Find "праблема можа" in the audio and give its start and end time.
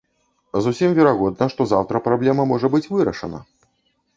2.07-2.73